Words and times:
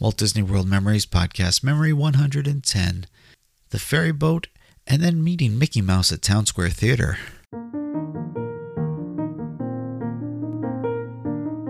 Walt 0.00 0.16
Disney 0.16 0.42
World 0.42 0.68
Memories 0.68 1.06
Podcast, 1.06 1.64
Memory 1.64 1.92
110, 1.92 3.06
The 3.70 3.78
Ferry 3.80 4.12
Boat, 4.12 4.46
and 4.86 5.02
then 5.02 5.24
meeting 5.24 5.58
Mickey 5.58 5.80
Mouse 5.80 6.12
at 6.12 6.22
Town 6.22 6.46
Square 6.46 6.70
Theater. 6.70 7.18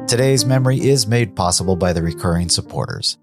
Today's 0.07 0.45
memory 0.45 0.79
is 0.79 1.07
made 1.07 1.35
possible 1.35 1.75
by 1.75 1.95
the 1.95 2.03
recurring 2.03 2.51
supporters. 2.51 3.17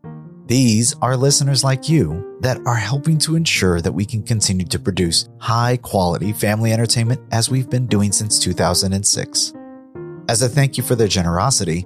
These 0.47 0.96
are 1.04 1.16
listeners 1.16 1.64
like 1.64 1.88
you 1.88 2.40
that 2.42 2.58
are 2.66 2.74
helping 2.74 3.20
to 3.20 3.36
ensure 3.36 3.82
that 3.82 3.94
we 3.94 4.06
can 4.06 4.24
continue 4.24 4.66
to 4.66 4.80
produce 4.80 5.30
high 5.38 5.78
quality 5.78 6.34
family 6.34 6.74
entertainment 6.74 7.22
as 7.32 7.48
we've 7.48 7.70
been 7.70 7.86
doing 7.86 8.12
since 8.12 8.40
2006. 8.40 9.54
As 10.28 10.42
a 10.42 10.50
thank 10.50 10.78
you 10.78 10.84
for 10.84 10.96
their 10.96 11.08
generosity, 11.08 11.86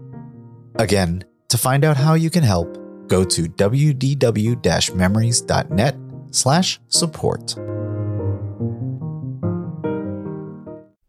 Again, 0.75 1.25
to 1.49 1.57
find 1.57 1.83
out 1.83 1.97
how 1.97 2.13
you 2.13 2.29
can 2.29 2.43
help, 2.43 2.77
go 3.07 3.25
to 3.25 3.43
wdw-memories.net 3.43 5.95
slash 6.31 6.79
support. 6.87 7.55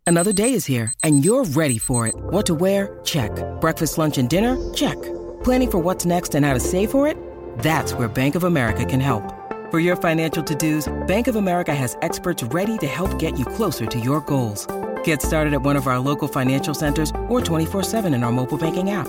Another 0.05 0.33
day 0.33 0.53
is 0.53 0.67
here, 0.67 0.93
and 1.05 1.25
you're 1.25 1.45
ready 1.45 1.79
for 1.79 2.09
it. 2.09 2.15
What 2.17 2.45
to 2.47 2.55
wear? 2.55 2.99
Check. 3.05 3.31
Breakfast, 3.61 3.99
lunch, 3.99 4.19
and 4.19 4.29
dinner? 4.29 4.57
Check. 4.75 5.01
Planning 5.43 5.71
for 5.71 5.79
what's 5.79 6.05
next 6.05 6.35
and 6.35 6.45
how 6.45 6.53
to 6.53 6.61
save 6.61 6.91
for 6.91 7.07
it? 7.07 7.17
That's 7.61 7.95
where 7.95 8.09
Bank 8.09 8.35
of 8.35 8.45
America 8.45 8.85
can 8.85 9.01
help. 9.01 9.23
For 9.71 9.79
your 9.79 9.97
financial 9.97 10.43
to-dos, 10.43 10.93
Bank 11.07 11.29
of 11.29 11.37
America 11.37 11.75
has 11.75 11.97
experts 12.03 12.43
ready 12.43 12.77
to 12.79 12.87
help 12.87 13.19
get 13.19 13.39
you 13.39 13.47
closer 13.47 13.87
to 13.87 13.99
your 13.99 14.21
goals. 14.21 14.67
Get 15.03 15.23
started 15.23 15.55
at 15.55 15.63
one 15.63 15.77
of 15.77 15.87
our 15.87 15.99
local 15.99 16.29
financial 16.29 16.75
centers 16.75 17.11
or 17.29 17.41
24-7 17.41 18.15
in 18.15 18.23
our 18.23 18.33
mobile 18.33 18.59
banking 18.59 18.91
app. 18.91 19.09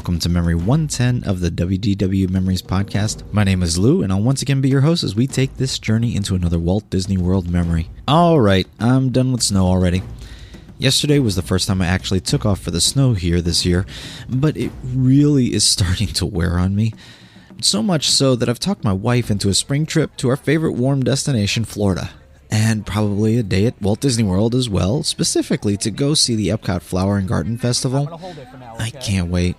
Welcome 0.00 0.18
to 0.18 0.30
Memory 0.30 0.54
110 0.54 1.24
of 1.28 1.40
the 1.40 1.50
WDW 1.50 2.30
Memories 2.30 2.62
Podcast. 2.62 3.22
My 3.34 3.44
name 3.44 3.62
is 3.62 3.76
Lou, 3.76 4.02
and 4.02 4.10
I'll 4.10 4.22
once 4.22 4.40
again 4.40 4.62
be 4.62 4.70
your 4.70 4.80
host 4.80 5.04
as 5.04 5.14
we 5.14 5.26
take 5.26 5.58
this 5.58 5.78
journey 5.78 6.16
into 6.16 6.34
another 6.34 6.58
Walt 6.58 6.88
Disney 6.88 7.18
World 7.18 7.50
memory. 7.50 7.90
Alright, 8.08 8.66
I'm 8.78 9.10
done 9.10 9.30
with 9.30 9.42
snow 9.42 9.66
already. 9.66 10.02
Yesterday 10.78 11.18
was 11.18 11.36
the 11.36 11.42
first 11.42 11.68
time 11.68 11.82
I 11.82 11.86
actually 11.86 12.20
took 12.20 12.46
off 12.46 12.60
for 12.60 12.70
the 12.70 12.80
snow 12.80 13.12
here 13.12 13.42
this 13.42 13.66
year, 13.66 13.84
but 14.26 14.56
it 14.56 14.72
really 14.82 15.52
is 15.52 15.64
starting 15.66 16.08
to 16.08 16.24
wear 16.24 16.58
on 16.58 16.74
me. 16.74 16.94
So 17.60 17.82
much 17.82 18.08
so 18.08 18.34
that 18.36 18.48
I've 18.48 18.58
talked 18.58 18.82
my 18.82 18.94
wife 18.94 19.30
into 19.30 19.50
a 19.50 19.54
spring 19.54 19.84
trip 19.84 20.16
to 20.16 20.30
our 20.30 20.36
favorite 20.36 20.72
warm 20.72 21.02
destination, 21.02 21.66
Florida 21.66 22.08
and 22.50 22.84
probably 22.84 23.38
a 23.38 23.42
day 23.42 23.66
at 23.66 23.80
Walt 23.80 24.00
Disney 24.00 24.24
World 24.24 24.54
as 24.54 24.68
well, 24.68 25.02
specifically 25.02 25.76
to 25.76 25.90
go 25.90 26.14
see 26.14 26.34
the 26.34 26.48
Epcot 26.48 26.82
Flower 26.82 27.16
and 27.16 27.28
Garden 27.28 27.56
Festival. 27.56 28.06
Now, 28.06 28.74
okay? 28.74 28.84
I 28.84 28.90
can't 28.90 29.30
wait. 29.30 29.56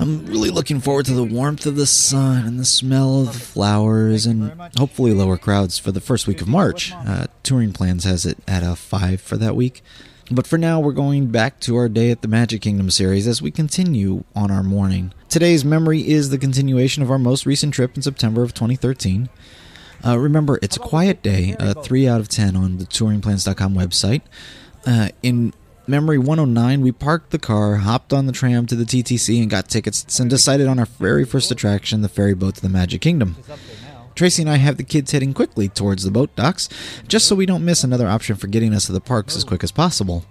I'm 0.00 0.24
really 0.24 0.48
looking 0.48 0.80
forward 0.80 1.04
to 1.06 1.12
the 1.12 1.22
warmth 1.24 1.66
of 1.66 1.76
the 1.76 1.84
sun 1.84 2.46
and 2.46 2.58
the 2.58 2.64
smell 2.64 3.20
of 3.20 3.34
the 3.34 3.38
flowers 3.38 4.24
and 4.24 4.50
hopefully 4.78 5.12
lower 5.12 5.36
crowds 5.36 5.78
for 5.78 5.92
the 5.92 6.00
first 6.00 6.26
week 6.26 6.40
of 6.40 6.48
March. 6.48 6.90
Uh, 6.92 7.26
touring 7.42 7.74
Plans 7.74 8.04
has 8.04 8.24
it 8.24 8.38
at 8.48 8.62
a 8.62 8.76
5 8.76 9.20
for 9.20 9.36
that 9.36 9.54
week. 9.54 9.82
But 10.30 10.46
for 10.46 10.56
now, 10.56 10.80
we're 10.80 10.92
going 10.92 11.26
back 11.26 11.60
to 11.60 11.76
our 11.76 11.88
day 11.90 12.10
at 12.10 12.22
the 12.22 12.28
Magic 12.28 12.62
Kingdom 12.62 12.88
series 12.90 13.26
as 13.26 13.42
we 13.42 13.50
continue 13.50 14.24
on 14.34 14.50
our 14.50 14.62
morning. 14.62 15.12
Today's 15.28 15.66
memory 15.66 16.08
is 16.08 16.30
the 16.30 16.38
continuation 16.38 17.02
of 17.02 17.10
our 17.10 17.18
most 17.18 17.44
recent 17.44 17.74
trip 17.74 17.94
in 17.94 18.00
September 18.00 18.42
of 18.42 18.54
2013. 18.54 19.28
Uh, 20.02 20.18
remember, 20.18 20.58
it's 20.62 20.78
a 20.78 20.80
quiet 20.80 21.22
day, 21.22 21.54
uh, 21.58 21.74
3 21.74 22.08
out 22.08 22.20
of 22.20 22.28
10 22.28 22.56
on 22.56 22.78
the 22.78 22.84
touringplans.com 22.84 23.74
website. 23.74 24.22
Uh, 24.86 25.08
in 25.22 25.52
Memory 25.86 26.18
109, 26.18 26.82
we 26.82 26.92
parked 26.92 27.30
the 27.30 27.38
car, 27.38 27.76
hopped 27.76 28.12
on 28.12 28.26
the 28.26 28.32
tram 28.32 28.66
to 28.66 28.76
the 28.76 28.84
TTC, 28.84 29.40
and 29.40 29.50
got 29.50 29.68
tickets, 29.68 30.20
and 30.20 30.30
decided 30.30 30.68
on 30.68 30.78
our 30.78 30.86
very 30.86 31.24
first 31.24 31.50
attraction, 31.50 32.02
the 32.02 32.08
ferry 32.08 32.34
boat 32.34 32.56
to 32.56 32.62
the 32.62 32.68
Magic 32.68 33.00
Kingdom. 33.00 33.36
Tracy 34.14 34.42
and 34.42 34.50
I 34.50 34.56
have 34.56 34.76
the 34.76 34.84
kids 34.84 35.12
heading 35.12 35.32
quickly 35.32 35.68
towards 35.68 36.04
the 36.04 36.10
boat 36.10 36.34
docks, 36.36 36.68
just 37.08 37.26
so 37.26 37.34
we 37.34 37.46
don't 37.46 37.64
miss 37.64 37.82
another 37.82 38.06
option 38.06 38.36
for 38.36 38.46
getting 38.46 38.74
us 38.74 38.86
to 38.86 38.92
the 38.92 39.00
parks 39.00 39.36
as 39.36 39.44
quick 39.44 39.64
as 39.64 39.72
possible. 39.72 40.24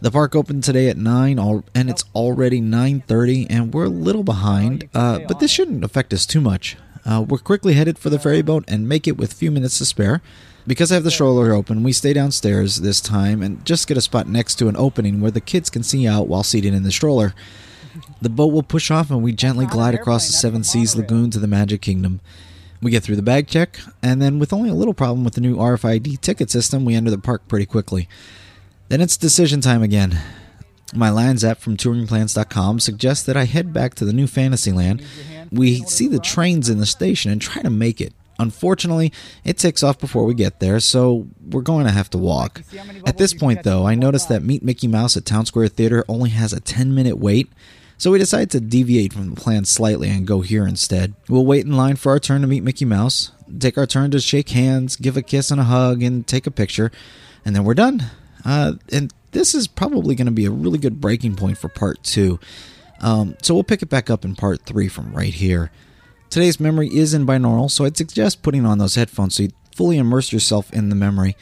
The 0.00 0.10
park 0.10 0.34
opened 0.36 0.64
today 0.64 0.88
at 0.88 0.96
9 0.96 1.62
and 1.74 1.90
it's 1.90 2.04
already 2.14 2.60
9:30 2.60 3.46
and 3.50 3.72
we're 3.72 3.84
a 3.84 3.88
little 3.88 4.22
behind, 4.22 4.88
uh, 4.94 5.20
but 5.26 5.40
this 5.40 5.50
shouldn't 5.50 5.84
affect 5.84 6.12
us 6.12 6.26
too 6.26 6.40
much. 6.40 6.76
Uh, 7.04 7.24
we're 7.26 7.38
quickly 7.38 7.74
headed 7.74 7.98
for 7.98 8.10
the 8.10 8.18
ferry 8.18 8.42
boat 8.42 8.64
and 8.68 8.88
make 8.88 9.06
it 9.08 9.16
with 9.16 9.32
few 9.32 9.50
minutes 9.50 9.78
to 9.78 9.84
spare. 9.84 10.22
Because 10.66 10.90
I 10.90 10.94
have 10.94 11.04
the 11.04 11.10
stroller 11.10 11.52
open, 11.52 11.82
we 11.82 11.92
stay 11.92 12.12
downstairs 12.12 12.76
this 12.76 13.00
time 13.00 13.42
and 13.42 13.64
just 13.66 13.86
get 13.86 13.98
a 13.98 14.00
spot 14.00 14.26
next 14.26 14.54
to 14.56 14.68
an 14.68 14.76
opening 14.76 15.20
where 15.20 15.30
the 15.30 15.40
kids 15.40 15.68
can 15.68 15.82
see 15.82 16.06
out 16.06 16.26
while 16.26 16.42
seated 16.42 16.72
in 16.72 16.82
the 16.82 16.92
stroller. 16.92 17.34
The 18.22 18.30
boat 18.30 18.52
will 18.52 18.62
push 18.62 18.90
off 18.90 19.10
and 19.10 19.22
we 19.22 19.32
gently 19.32 19.66
glide 19.66 19.94
across 19.94 20.26
the 20.26 20.32
Seven 20.32 20.64
Seas 20.64 20.96
Lagoon 20.96 21.30
to 21.30 21.38
the 21.38 21.46
Magic 21.46 21.82
Kingdom. 21.82 22.20
We 22.80 22.90
get 22.90 23.02
through 23.02 23.16
the 23.16 23.22
bag 23.22 23.46
check, 23.46 23.78
and 24.02 24.20
then 24.20 24.38
with 24.38 24.52
only 24.52 24.68
a 24.68 24.74
little 24.74 24.94
problem 24.94 25.24
with 25.24 25.34
the 25.34 25.40
new 25.40 25.56
RFID 25.56 26.20
ticket 26.20 26.50
system, 26.50 26.84
we 26.84 26.94
enter 26.94 27.10
the 27.10 27.18
park 27.18 27.46
pretty 27.48 27.64
quickly. 27.64 28.08
Then 28.88 29.00
it's 29.00 29.16
decision 29.16 29.60
time 29.62 29.82
again. 29.82 30.20
My 30.94 31.08
Lines 31.08 31.44
app 31.44 31.60
from 31.60 31.76
touringplans.com 31.76 32.80
suggests 32.80 33.24
that 33.24 33.36
I 33.36 33.44
head 33.44 33.72
back 33.72 33.94
to 33.94 34.04
the 34.04 34.12
new 34.12 34.26
Fantasyland 34.26 35.02
we 35.54 35.82
see 35.82 36.08
the 36.08 36.18
trains 36.18 36.68
in 36.68 36.78
the 36.78 36.86
station 36.86 37.30
and 37.30 37.40
try 37.40 37.62
to 37.62 37.70
make 37.70 38.00
it. 38.00 38.12
Unfortunately, 38.38 39.12
it 39.44 39.58
takes 39.58 39.82
off 39.82 39.98
before 39.98 40.24
we 40.24 40.34
get 40.34 40.60
there, 40.60 40.80
so 40.80 41.26
we're 41.48 41.62
going 41.62 41.86
to 41.86 41.92
have 41.92 42.10
to 42.10 42.18
walk. 42.18 42.62
At 43.06 43.18
this 43.18 43.32
point, 43.34 43.62
though, 43.62 43.86
I 43.86 43.94
noticed 43.94 44.28
that 44.28 44.42
Meet 44.42 44.62
Mickey 44.62 44.88
Mouse 44.88 45.16
at 45.16 45.24
Town 45.24 45.46
Square 45.46 45.68
Theater 45.68 46.04
only 46.08 46.30
has 46.30 46.52
a 46.52 46.60
10 46.60 46.94
minute 46.94 47.18
wait, 47.18 47.50
so 47.96 48.10
we 48.10 48.18
decide 48.18 48.50
to 48.50 48.60
deviate 48.60 49.12
from 49.12 49.30
the 49.30 49.40
plan 49.40 49.64
slightly 49.64 50.10
and 50.10 50.26
go 50.26 50.40
here 50.40 50.66
instead. 50.66 51.14
We'll 51.28 51.46
wait 51.46 51.64
in 51.64 51.76
line 51.76 51.96
for 51.96 52.10
our 52.10 52.18
turn 52.18 52.40
to 52.40 52.46
meet 52.46 52.64
Mickey 52.64 52.84
Mouse, 52.84 53.30
take 53.58 53.78
our 53.78 53.86
turn 53.86 54.10
to 54.10 54.20
shake 54.20 54.50
hands, 54.50 54.96
give 54.96 55.16
a 55.16 55.22
kiss 55.22 55.50
and 55.50 55.60
a 55.60 55.64
hug, 55.64 56.02
and 56.02 56.26
take 56.26 56.46
a 56.46 56.50
picture, 56.50 56.90
and 57.44 57.54
then 57.54 57.64
we're 57.64 57.74
done. 57.74 58.04
Uh, 58.44 58.72
and 58.92 59.12
this 59.30 59.54
is 59.54 59.66
probably 59.66 60.14
going 60.14 60.26
to 60.26 60.32
be 60.32 60.44
a 60.44 60.50
really 60.50 60.78
good 60.78 61.00
breaking 61.00 61.36
point 61.36 61.56
for 61.56 61.68
part 61.68 62.02
two. 62.02 62.38
Um, 63.00 63.36
so 63.42 63.54
we'll 63.54 63.64
pick 63.64 63.82
it 63.82 63.88
back 63.88 64.10
up 64.10 64.24
in 64.24 64.34
part 64.34 64.62
three 64.62 64.88
from 64.88 65.12
right 65.12 65.32
here. 65.34 65.70
Today's 66.34 66.58
memory 66.58 66.88
is 66.88 67.14
in 67.14 67.26
binaural, 67.26 67.70
so 67.70 67.84
I'd 67.84 67.96
suggest 67.96 68.42
putting 68.42 68.66
on 68.66 68.78
those 68.78 68.96
headphones 68.96 69.36
so 69.36 69.44
you 69.44 69.50
fully 69.72 69.98
immerse 69.98 70.32
yourself 70.32 70.68
in 70.72 70.88
the 70.88 70.96
memory. 70.96 71.36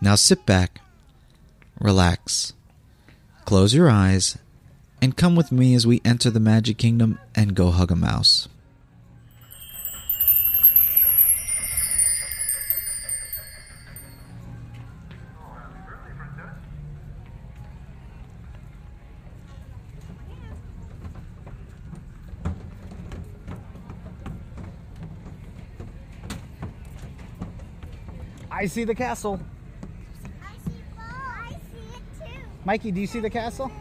Now 0.00 0.14
sit 0.14 0.46
back, 0.46 0.80
relax, 1.80 2.52
close 3.46 3.74
your 3.74 3.90
eyes, 3.90 4.38
and 5.00 5.16
come 5.16 5.34
with 5.34 5.50
me 5.50 5.74
as 5.74 5.88
we 5.88 6.00
enter 6.04 6.30
the 6.30 6.38
Magic 6.38 6.78
Kingdom 6.78 7.18
and 7.34 7.56
go 7.56 7.72
hug 7.72 7.90
a 7.90 7.96
mouse. 7.96 8.46
I 28.62 28.66
see 28.66 28.84
the 28.84 28.94
castle. 28.94 29.40
I 30.40 30.52
see 30.64 30.76
Bo. 30.94 31.02
I 31.02 31.48
see 31.48 31.96
it 31.96 32.32
too. 32.32 32.40
Mikey, 32.64 32.92
do 32.92 33.00
you 33.00 33.08
see 33.08 33.18
the 33.18 33.28
castle? 33.28 33.72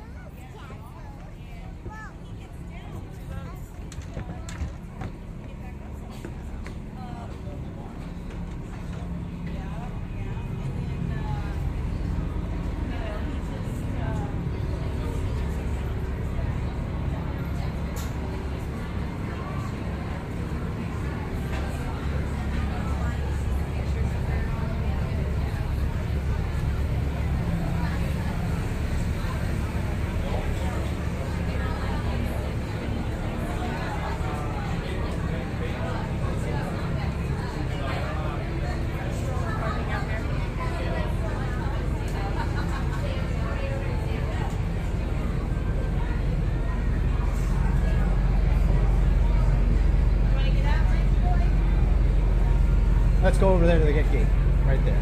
Let's 53.31 53.39
go 53.39 53.54
over 53.54 53.66
there 53.66 53.80
to 53.80 53.86
the 53.86 53.94
gate 53.94 54.12
gate. 54.12 54.28
Right 54.66 54.83
there. 54.83 55.01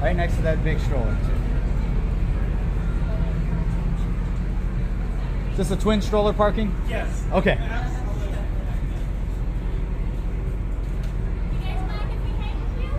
Right 0.00 0.14
next 0.14 0.36
to 0.36 0.42
that 0.42 0.62
big 0.62 0.78
stroller. 0.78 1.18
Is 5.50 5.56
this 5.56 5.72
a 5.72 5.76
twin 5.76 6.00
stroller 6.00 6.32
parking? 6.32 6.72
Yes. 6.88 7.24
Okay. 7.32 7.54
You 7.54 7.58
guys 11.58 11.80
mind 11.88 12.12
if 12.12 12.22
we 12.22 12.30
hang 12.38 12.56
with 12.56 12.78
you? 12.80 12.90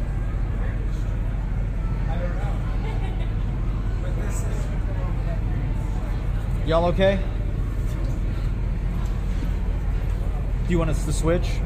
I 2.10 2.18
don't 2.18 2.36
know. 2.36 2.54
But 4.02 4.12
this 4.22 4.44
is. 6.62 6.68
Y'all 6.68 6.88
okay? 6.88 7.20
Do 10.66 10.72
you 10.74 10.78
want 10.78 10.90
us 10.90 11.06
to 11.06 11.14
switch? 11.14 11.62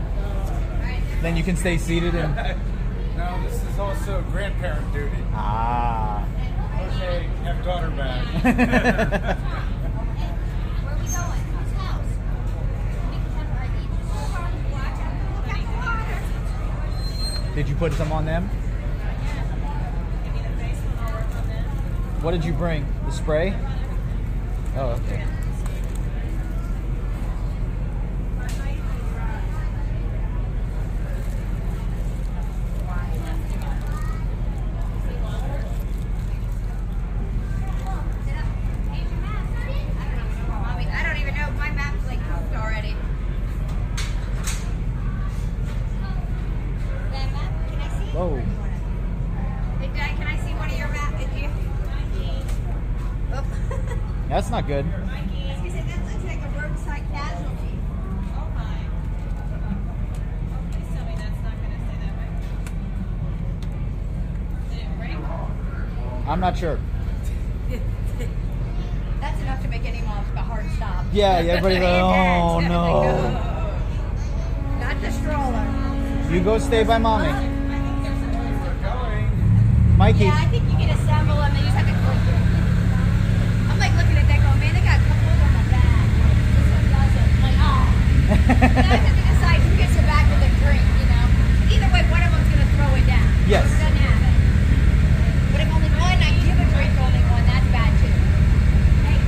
Then 1.21 1.37
you 1.37 1.43
can 1.43 1.55
stay 1.55 1.77
seated 1.77 2.15
and. 2.15 2.57
No, 3.17 3.39
this 3.43 3.61
is 3.61 3.77
also 3.77 4.23
grandparent 4.31 4.91
duty. 4.93 5.17
Ah. 5.33 6.25
Okay, 6.95 7.27
have 7.43 7.63
daughter 7.63 7.91
back. 7.91 8.25
Where 8.25 8.55
are 10.87 10.97
we 10.97 11.03
going? 11.03 11.43
Whose 11.51 11.73
house? 11.77 12.11
We 13.11 13.17
can 13.17 13.29
have 13.37 13.51
our 13.59 13.67
each. 13.77 13.95
Watch 14.71 14.97
out. 14.97 15.13
Look 15.45 15.53
at 15.53 15.61
the 15.61 15.77
water. 17.45 17.55
Did 17.55 17.65
you 17.69 17.75
put 17.75 17.93
some 17.93 18.11
on 18.11 18.25
them? 18.25 18.49
What 22.21 22.31
did 22.31 22.43
you 22.43 22.53
bring? 22.53 22.87
The 23.05 23.11
spray? 23.11 23.53
Oh, 24.77 24.97
okay. 25.03 25.27
Mommy, 40.47 40.85
I 40.85 41.03
don't 41.03 41.17
even 41.17 41.33
know 41.35 41.47
if 41.47 41.55
my 41.57 41.71
map's 41.71 42.05
like 42.07 42.19
moved 42.19 42.55
already. 42.55 42.95
That 47.11 47.31
map? 47.31 47.51
Can 47.69 47.79
I 47.79 47.89
see? 47.89 48.05
Whoa. 48.15 48.35
Hey, 49.79 49.89
Dad, 49.93 50.11
can 50.17 50.27
I 50.27 50.37
see 50.45 50.53
one 50.53 50.69
of 50.69 50.77
your 50.77 50.89
maps? 50.89 51.23
Is 51.23 51.33
you? 51.41 51.49
Oh. 53.33 53.45
That's 54.29 54.49
not 54.49 54.67
good. 54.67 54.85
Excuse 54.85 55.73
me, 55.73 55.81
that 55.81 55.99
looks 56.05 56.23
like 56.25 56.41
a 56.41 56.49
roadside 56.59 57.05
casualty. 57.11 57.79
Oh 58.35 58.47
my. 58.55 58.77
Please 60.71 60.89
tell 60.93 61.05
me 61.05 61.13
that's 61.15 61.41
not 61.43 61.55
gonna 61.61 61.79
say 61.87 61.95
that 62.01 62.13
way. 62.19 62.29
Did 64.69 64.79
it 64.83 64.91
break? 64.97 65.15
I'm 66.27 66.39
not 66.51 66.59
sure. 66.59 66.79
That's 69.21 69.41
enough 69.41 69.61
to 69.61 69.67
make 69.69 69.85
any 69.85 70.01
mom 70.01 70.25
a 70.35 70.41
hard 70.41 70.65
stop. 70.75 71.05
Yeah, 71.13 71.39
yeah, 71.39 71.53
everybody 71.53 71.75
oh 71.85 72.59
Dad's 72.59 72.67
no. 72.67 73.07
Not 74.83 75.01
the 75.01 75.11
stroller. 75.11 75.63
You 76.29 76.43
go 76.43 76.57
stay 76.57 76.83
by 76.83 76.97
mommy. 76.97 77.31
Mikey. 79.95 80.25
Yeah, 80.25 80.35
I 80.35 80.45
think 80.51 80.65
you 80.65 80.75
can 80.75 80.89
assemble 80.89 81.35
them. 81.39 81.53
They 81.53 81.61
just 81.61 81.77
have 81.77 81.87
to 81.87 81.93
click 81.93 82.19
it. 82.19 82.41
I'm 83.71 83.79
like 83.79 83.93
looking 83.95 84.17
at 84.19 84.27
that 84.27 84.41
going, 84.43 84.59
man, 84.59 84.73
they 84.75 84.83
got 84.83 84.99
a 84.99 85.05
couple 85.07 85.29
of 85.31 85.37
them 85.39 85.55
on 85.55 85.63
the 85.63 85.71
back. 85.71 86.03
This 86.51 86.67
one 86.67 86.87
doesn't. 86.91 87.31
I'm 87.31 87.47
like, 87.47 87.59
oh. 87.63 87.85
Now 88.75 88.91
I 88.91 88.99
have 88.99 89.15
to 89.15 89.23
decide 89.23 89.61
who 89.61 89.71
gets 89.77 89.95
it 89.95 90.03
back 90.03 90.25
with 90.27 90.41
a 90.41 90.51
drink, 90.59 90.83
you 90.99 91.07
know? 91.15 91.25
Either 91.69 91.87
way, 91.95 92.01
one 92.11 92.23
of 92.27 92.33
them's 92.33 92.49
going 92.49 92.65
to 92.65 92.71
throw 92.75 92.91
it 92.97 93.05
down. 93.07 93.23
Yes. 93.47 93.69
Whoever 93.71 93.87
doesn't 93.87 94.03
have 94.03 94.19
it. 94.25 94.31
But 95.51 95.59
if 95.61 95.69
only 95.69 95.89
one, 95.99 96.17
I 96.17 96.31
give 96.41 96.55
a 96.55 96.65
drink 96.71 96.95
to 96.95 97.01
only 97.03 97.19
one. 97.27 97.43
That's 97.43 97.67
bad 97.75 97.91
too. 97.99 98.07
Hey. 99.03 99.19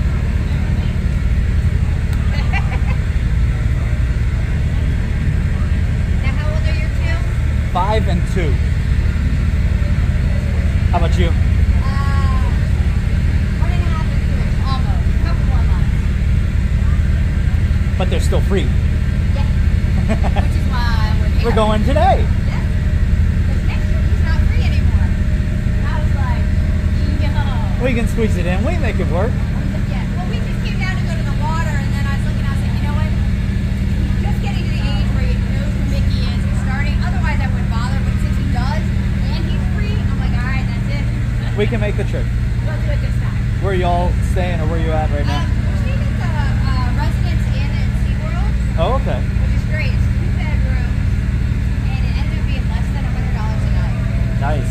now, 6.23 6.31
how 6.31 6.47
old 6.49 6.63
are 6.63 6.79
your 6.79 6.89
two? 6.95 7.13
Five 7.73 8.07
and 8.07 8.22
two. 8.33 8.51
How 10.91 10.97
about 10.97 11.13
you? 11.19 11.27
Uh, 11.27 11.31
one 13.61 13.71
and 13.71 13.81
a 13.81 13.85
half 13.93 14.05
and 14.09 14.21
two, 14.25 14.41
almost. 14.65 15.05
Couple 15.21 15.45
more 15.53 15.61
months. 15.69 15.93
But 17.97 18.09
they're 18.09 18.19
still 18.21 18.41
free. 18.41 18.65
Yeah. 18.65 19.45
Which 20.41 20.57
is 20.57 20.65
why 20.73 21.13
we're 21.21 21.29
here. 21.29 21.45
We're 21.45 21.55
going 21.55 21.83
today. 21.85 22.25
Yeah. 22.25 22.57
'Cause 23.45 23.61
next 23.69 23.85
year 23.89 24.01
he's 24.01 24.23
not 24.25 24.39
free 24.49 24.63
anymore. 24.65 25.05
And 25.05 25.85
I 25.85 25.95
was 26.01 26.13
like, 26.17 26.41
yo. 27.21 27.85
We 27.85 27.93
can 27.93 28.07
squeeze 28.07 28.35
it 28.37 28.45
in. 28.47 28.65
We 28.65 28.77
make 28.79 28.97
it 28.99 29.07
work. 29.13 29.31
Yeah. 29.93 30.05
Well, 30.17 30.25
we 30.29 30.37
just 30.41 30.57
came 30.65 30.79
down 30.81 30.95
to 30.97 31.03
go 31.05 31.13
to 31.13 31.21
the 31.23 31.37
water, 31.37 31.69
and 31.69 31.89
then 31.93 32.05
I 32.09 32.17
was 32.17 32.25
looking. 32.25 32.45
I 32.45 32.51
was 32.57 32.61
like, 32.65 32.73
you 32.81 32.83
know 32.87 32.95
what? 32.97 33.09
He's 33.13 34.25
just 34.25 34.39
getting 34.41 34.63
to 34.65 34.73
the 34.73 34.81
age 34.89 35.07
where 35.13 35.25
he 35.29 35.37
knows 35.53 35.69
who 35.77 35.85
Mickey 35.93 36.21
is. 36.33 36.41
He's 36.41 36.59
starting. 36.65 36.97
Otherwise, 37.05 37.37
I 37.41 37.47
wouldn't 37.53 37.69
bother. 37.69 37.99
But 38.01 38.15
since 38.25 38.37
he 38.41 38.47
does, 38.53 38.83
and 39.33 39.41
he's 39.45 39.63
free, 39.75 39.95
I'm 39.99 40.19
like, 40.19 40.33
all 40.37 40.47
right, 40.47 40.65
that's 40.65 40.89
it. 40.97 41.05
We 41.57 41.62
can 41.73 41.81
make 41.81 41.97
the 41.97 42.03
trip. 42.05 42.21
We'll 42.69 42.77
do 42.85 42.91
it 42.93 43.01
this 43.01 43.17
time. 43.17 43.33
Where 43.65 43.73
y'all 43.73 44.13
staying 44.29 44.61
or 44.61 44.69
where 44.69 44.77
you 44.77 44.91
at 44.93 45.09
right 45.09 45.25
Um, 45.25 45.25
now? 45.25 45.41
we're 45.41 45.81
staying 45.81 46.05
at 46.05 46.13
the 46.21 46.29
uh, 46.69 47.01
Residence 47.01 47.45
Inn 47.49 47.71
at 47.81 47.89
SeaWorld. 48.05 48.77
Oh, 48.77 49.01
okay. 49.01 49.17
which 49.41 49.57
is 49.57 49.65
great. 49.73 49.89
It's 49.89 50.05
two 50.05 50.29
bedrooms, 50.37 51.01
and 51.89 52.01
it 52.05 52.13
ended 52.13 52.37
up 52.37 52.45
being 52.45 52.61
less 52.69 52.85
than 52.93 53.01
hundred 53.09 53.33
dollars 53.33 53.63
a 53.65 53.71
night. 53.73 54.37
Nice. 54.37 54.69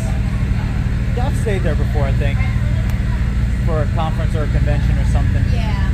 Yeah, 1.19 1.27
I've 1.27 1.35
stayed 1.43 1.59
there 1.67 1.75
before, 1.75 2.07
I 2.07 2.15
think. 2.15 2.39
For 3.67 3.83
a 3.83 3.87
conference 3.99 4.31
or 4.39 4.47
a 4.47 4.51
convention 4.55 4.95
or 4.95 5.03
something. 5.11 5.43
Yeah, 5.51 5.91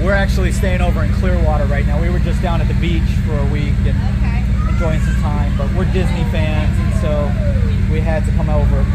We're 0.00 0.14
actually 0.14 0.52
staying 0.52 0.80
over 0.80 1.02
in 1.02 1.12
Clearwater 1.14 1.64
right 1.64 1.84
now. 1.84 2.00
We 2.00 2.08
were 2.08 2.20
just 2.20 2.40
down 2.40 2.60
at 2.60 2.68
the 2.68 2.74
beach 2.74 3.10
for 3.26 3.36
a 3.36 3.46
week 3.46 3.74
and 3.82 3.98
okay. 4.18 4.46
enjoying 4.70 5.00
some 5.00 5.16
time, 5.16 5.56
but 5.58 5.66
we're 5.74 5.90
Disney 5.92 6.22
fans, 6.30 6.70
and 6.78 6.94
so 7.02 7.26
we 7.92 8.00
had 8.00 8.24
to 8.26 8.30
come 8.32 8.48
over. 8.48 8.86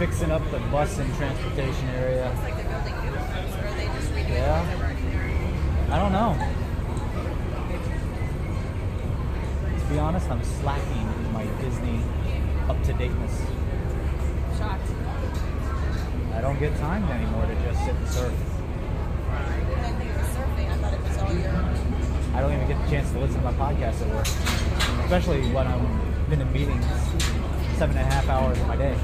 fixing 0.00 0.30
up 0.30 0.42
the 0.50 0.58
bus 0.72 0.98
and 0.98 1.14
transportation 1.16 1.88
area. 1.90 2.24
Yeah. 4.30 4.64
I 5.90 5.98
don't 5.98 6.12
know. 6.12 6.34
To 9.78 9.84
be 9.92 9.98
honest, 9.98 10.30
I'm 10.30 10.42
slacking 10.42 11.06
in 11.26 11.32
my 11.34 11.44
Disney 11.60 12.00
up-to-dateness. 12.70 13.42
Shocked. 14.56 14.90
I 16.32 16.40
don't 16.40 16.58
get 16.58 16.74
time 16.78 17.04
anymore 17.10 17.44
to 17.44 17.54
just 17.56 17.84
sit 17.84 17.94
and 17.94 18.08
surf. 18.08 18.32
I 22.32 22.40
don't 22.40 22.54
even 22.54 22.66
get 22.68 22.82
the 22.82 22.90
chance 22.90 23.12
to 23.12 23.18
listen 23.18 23.36
to 23.42 23.50
my 23.50 23.52
podcast 23.52 24.00
at 24.00 24.08
work, 24.14 24.26
especially 25.04 25.42
when 25.52 25.66
I'm 25.66 26.32
in 26.32 26.52
meetings, 26.54 26.86
seven 27.76 27.98
and 27.98 28.08
a 28.08 28.10
half 28.10 28.26
hours 28.30 28.58
of 28.58 28.66
my 28.66 28.76
day. 28.76 28.96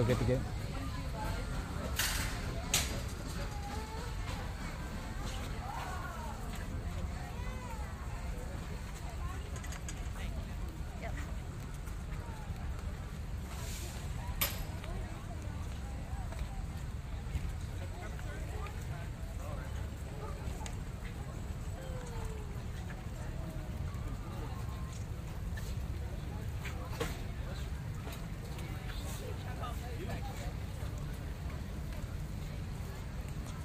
Gate. 0.00 0.51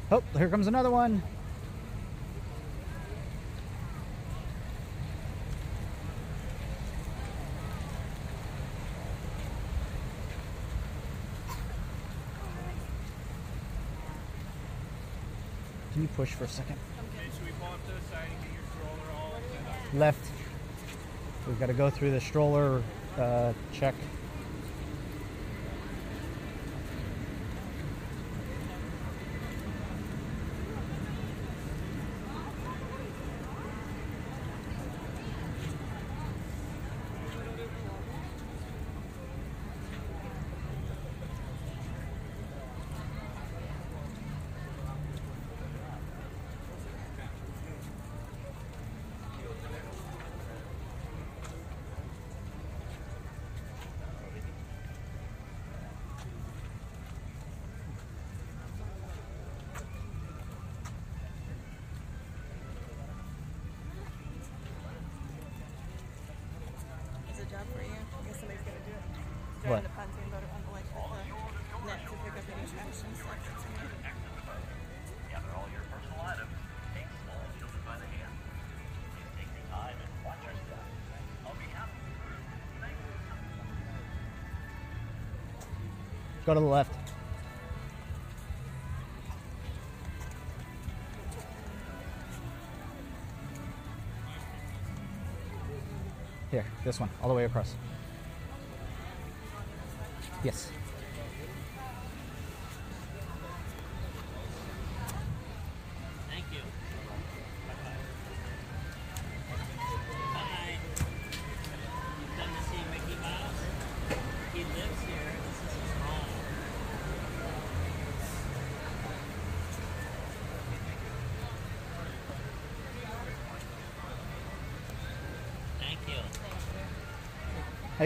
Oh, 0.09 0.23
here 0.37 0.47
comes 0.47 0.67
another 0.67 0.89
one. 0.89 1.21
Can 15.91 16.03
you 16.03 16.07
push 16.15 16.31
for 16.31 16.45
a 16.45 16.47
second? 16.47 16.77
should 17.33 17.45
we 17.45 17.51
pull 17.59 17.67
up 17.67 17.85
to 17.87 17.91
the 17.91 17.99
side 18.09 18.29
and 18.31 18.41
get 18.43 18.53
your 18.53 18.63
stroller 18.71 19.11
all 19.13 19.33
set 19.51 19.67
up? 19.67 19.93
Left. 19.93 20.31
We've 21.47 21.59
got 21.59 21.65
to 21.65 21.73
go 21.73 21.89
through 21.89 22.11
the 22.11 22.21
stroller 22.21 22.81
uh, 23.17 23.51
check. 23.73 23.95
It's 67.37 67.45
a 67.45 67.53
job 67.53 67.69
for 67.69 67.85
you. 67.85 67.93
I 67.93 68.25
guess 68.25 68.39
somebody's 68.41 68.65
gonna 68.65 68.81
do 68.81 68.97
it. 68.97 69.69
What? 69.69 69.77
Drive 69.77 69.83
the 69.83 69.93
pontoon 69.93 70.25
boat 70.33 70.41
around 70.41 70.65
the 70.65 70.73
lake 70.73 70.89
with 70.89 72.45
the 72.49 72.57
net 72.57 72.65
to 72.65 72.76
and 72.87 73.17
stuff. 73.17 73.35
Gather 75.29 75.51
all 75.55 75.67
your 75.73 75.83
personal 75.91 76.21
items. 76.23 76.55
Take 76.95 77.03
small 77.23 77.43
children 77.59 77.81
by 77.85 77.97
the 77.99 78.05
hand. 78.05 78.31
Take 79.37 79.51
the 79.51 79.63
time 79.69 79.95
and 79.99 80.25
watch 80.25 80.39
crew, 80.39 80.55
thank 82.79 82.95
you. 82.95 83.13
Go 86.45 86.53
to 86.53 86.59
the 86.59 86.65
left. 86.65 86.93
Here, 96.51 96.65
this 96.85 96.99
one, 97.01 97.09
all 97.21 97.27
the 97.27 97.35
way 97.35 97.43
across. 97.43 97.75
Yes. 100.43 100.71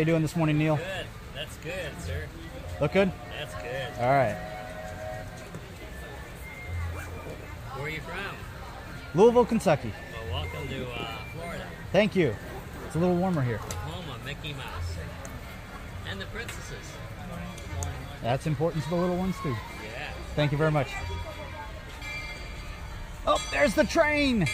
You 0.01 0.05
doing 0.05 0.23
this 0.23 0.35
morning, 0.35 0.57
Neil? 0.57 0.77
Good. 0.77 1.05
That's 1.35 1.57
good, 1.57 1.91
sir. 1.99 2.23
Look 2.79 2.93
good? 2.93 3.11
That's 3.37 3.53
good. 3.53 4.03
All 4.03 4.09
right. 4.09 4.35
Where 7.75 7.85
are 7.85 7.89
you 7.89 8.01
from? 8.01 8.35
Louisville, 9.13 9.45
Kentucky. 9.45 9.93
Well, 10.31 10.41
welcome 10.41 10.67
to 10.69 10.89
uh, 10.89 11.17
Florida, 11.35 11.67
Thank 11.91 12.15
you. 12.15 12.35
It's 12.87 12.95
a 12.95 12.99
little 12.99 13.15
warmer 13.15 13.43
here. 13.43 13.57
home 13.57 14.09
of 14.15 14.25
Mickey 14.25 14.53
Mouse 14.53 14.97
and 16.09 16.19
the 16.19 16.25
princesses. 16.25 16.77
That's 18.23 18.47
important 18.47 18.83
to 18.85 18.89
the 18.89 18.95
little 18.95 19.17
ones 19.17 19.35
too. 19.43 19.49
Yeah. 19.49 20.09
Thank 20.35 20.51
you 20.51 20.57
very 20.57 20.71
much. 20.71 20.87
Oh, 23.27 23.39
there's 23.51 23.75
the 23.75 23.83
train. 23.83 24.47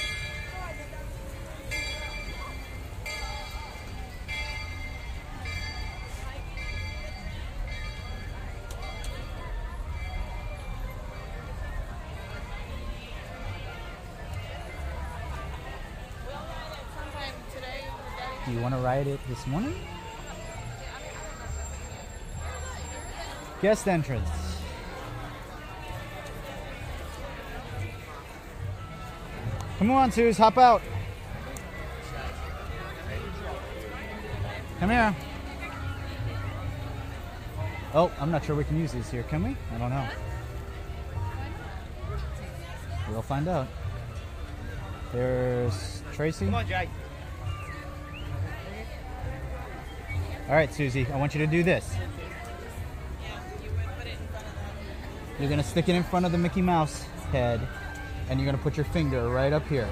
Want 18.69 18.81
to 18.81 18.85
ride 18.85 19.07
it 19.07 19.19
this 19.29 19.47
morning? 19.47 19.73
Guest 23.61 23.87
entrance. 23.87 24.27
Come 29.77 29.91
on, 29.91 30.11
Suze, 30.11 30.37
hop 30.37 30.57
out. 30.57 30.81
Come 34.81 34.89
here. 34.89 35.15
Oh, 37.93 38.11
I'm 38.19 38.31
not 38.31 38.43
sure 38.43 38.53
we 38.53 38.65
can 38.65 38.77
use 38.77 38.91
these 38.91 39.09
here, 39.09 39.23
can 39.23 39.43
we? 39.43 39.55
I 39.73 39.77
don't 39.77 39.91
know. 39.91 40.07
We'll 43.09 43.21
find 43.21 43.47
out. 43.47 43.67
There's 45.13 46.03
Tracy. 46.11 46.47
Come 46.47 46.55
on, 46.55 46.67
Jay. 46.67 46.89
All 50.47 50.55
right, 50.55 50.73
Susie, 50.73 51.05
I 51.11 51.17
want 51.17 51.35
you 51.35 51.39
to 51.39 51.47
do 51.47 51.61
this. 51.61 51.93
You're 55.39 55.49
gonna 55.49 55.61
stick 55.61 55.89
it 55.89 55.95
in 55.95 56.03
front 56.03 56.25
of 56.25 56.31
the 56.31 56.37
Mickey 56.37 56.61
Mouse 56.61 57.03
head, 57.33 57.67
and 58.29 58.39
you're 58.39 58.49
gonna 58.49 58.63
put 58.63 58.77
your 58.77 58.85
finger 58.85 59.29
right 59.29 59.51
up 59.51 59.67
here. 59.67 59.89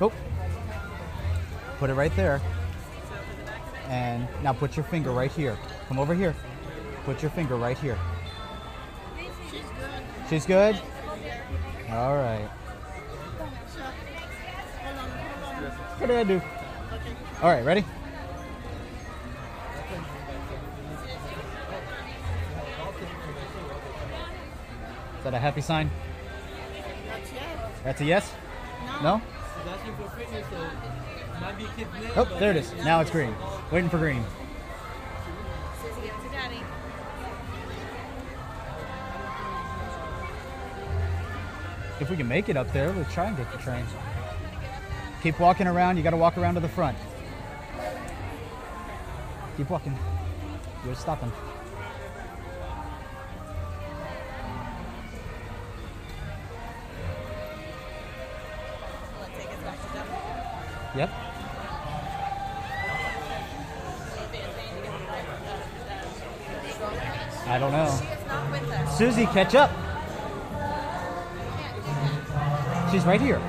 Oh, 0.00 0.12
put 1.78 1.88
it 1.88 1.94
right 1.94 2.14
there. 2.16 2.42
And 3.88 4.28
now 4.42 4.52
put 4.52 4.76
your 4.76 4.84
finger 4.84 5.10
right 5.10 5.32
here. 5.32 5.56
Come 5.88 5.98
over 5.98 6.14
here. 6.14 6.34
Put 7.06 7.22
your 7.22 7.30
finger 7.30 7.56
right 7.56 7.78
here. 7.78 7.98
She's 10.28 10.44
good. 10.44 10.78
All 11.88 12.16
right. 12.16 12.48
What 15.98 16.06
did 16.06 16.16
I 16.16 16.22
do? 16.24 16.40
All 17.42 17.50
right, 17.50 17.64
ready? 17.64 17.80
Is 17.80 17.86
that 25.24 25.34
a 25.34 25.38
happy 25.38 25.60
sign? 25.60 25.90
That's 27.82 28.00
a 28.00 28.04
yes? 28.04 28.32
No? 29.02 29.20
Oh, 32.16 32.36
there 32.38 32.52
it 32.52 32.56
is. 32.56 32.72
Now 32.84 33.00
it's 33.00 33.10
green. 33.10 33.34
Waiting 33.72 33.90
for 33.90 33.98
green. 33.98 34.24
Susie, 35.82 36.00
give 36.02 36.14
it 36.14 36.22
to 36.22 36.28
Daddy. 36.30 36.60
If 42.00 42.08
we 42.08 42.16
can 42.16 42.28
make 42.28 42.48
it 42.48 42.56
up 42.56 42.72
there, 42.72 42.92
let's 42.92 43.12
try 43.12 43.26
and 43.26 43.36
get 43.36 43.50
the 43.50 43.58
train. 43.58 43.84
Keep 45.22 45.40
walking 45.40 45.66
around. 45.66 45.96
You 45.96 46.02
got 46.02 46.10
to 46.10 46.16
walk 46.16 46.38
around 46.38 46.54
to 46.54 46.60
the 46.60 46.68
front. 46.68 46.96
Keep 49.56 49.70
walking. 49.70 49.98
You're 50.84 50.94
stopping. 50.94 51.32
Yep. 60.96 61.10
I 67.46 67.58
don't 67.58 67.72
know. 67.72 68.88
Susie, 68.96 69.26
catch 69.26 69.54
up. 69.54 69.70
She's 72.90 73.04
right 73.04 73.20
here. 73.20 73.40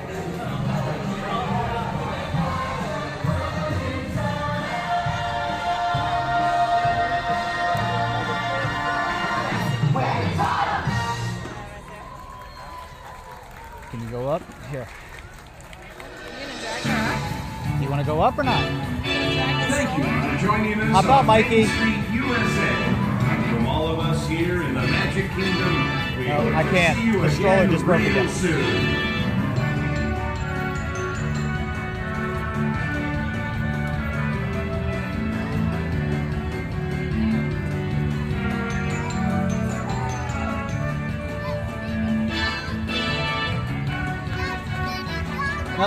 Go 18.20 18.26
up 18.26 18.38
or 18.38 18.42
not? 18.42 18.60
Thank 19.02 19.96
you 19.96 20.04
for 20.04 20.46
joining 20.46 20.78
us 20.78 20.90
How 20.90 21.00
about 21.00 21.20
on 21.20 21.26
Mikey? 21.26 21.64
Street, 21.64 22.04
USA. 22.12 22.74
From 23.48 23.66
all 23.66 23.88
of 23.88 23.98
us 23.98 24.28
here 24.28 24.62
in 24.62 24.74
the 24.74 24.82
Magic 24.82 25.30
Kingdom, 25.30 26.18
we 26.18 26.28
No, 26.28 26.54
I 26.54 26.62
can't. 26.64 26.98
see 26.98 27.06
you 27.06 27.20
The 27.22 27.30
stroller 27.30 27.66
just 27.68 27.84
broke 27.86 28.02
again. 28.02 28.28
soon. 28.28 29.06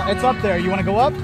It's 0.06 0.24
up 0.24 0.36
there. 0.42 0.58
You 0.58 0.68
want 0.70 0.80
to 0.80 0.84
go 0.84 0.96
up? 0.96 1.14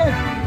Okay. 0.00 0.37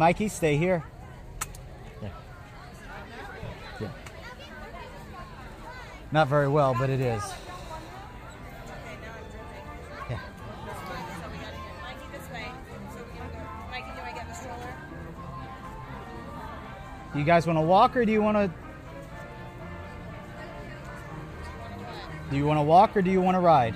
Mikey, 0.00 0.28
stay 0.28 0.56
here. 0.56 0.82
Yeah. 2.02 2.08
Yeah. 3.82 3.88
Not 6.10 6.26
very 6.26 6.48
well, 6.48 6.74
but 6.74 6.88
it 6.88 7.02
is. 7.02 7.22
You 17.14 17.24
guys 17.24 17.46
want 17.46 17.58
to 17.58 17.62
walk 17.62 17.94
or 17.94 18.06
do 18.06 18.12
you 18.12 18.22
want 18.22 18.38
to? 18.38 18.50
Do 22.30 22.36
you 22.38 22.46
want 22.46 22.56
to 22.56 22.62
walk 22.62 22.96
or 22.96 23.02
do 23.02 23.10
you 23.10 23.20
want 23.20 23.34
to 23.34 23.40
ride? 23.40 23.74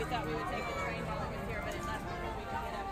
We 0.00 0.06
thought 0.06 0.26
we 0.26 0.32
would 0.32 0.48
take 0.48 0.66
the 0.66 0.72
train 0.80 1.04
while 1.04 1.20
we 1.28 1.36
were 1.36 1.44
here, 1.44 1.60
but 1.62 1.74
we 1.74 1.80
can 1.84 2.60
get 2.64 2.72
of. 2.72 2.88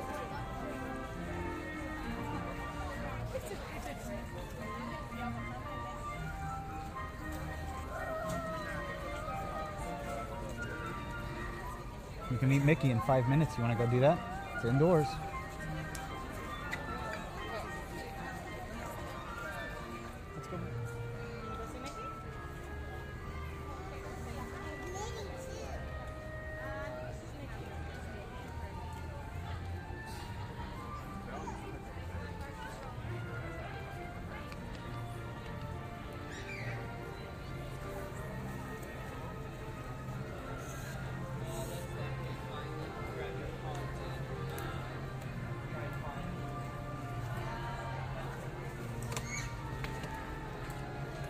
You 12.31 12.37
can 12.37 12.49
meet 12.51 12.63
Mickey 12.63 12.91
in 12.91 13.01
five 13.01 13.27
minutes. 13.27 13.57
You 13.57 13.65
want 13.65 13.79
to 13.79 13.83
go 13.83 13.91
do 13.91 14.01
that? 14.01 14.19
It's 14.57 14.67
indoors. 14.67 15.07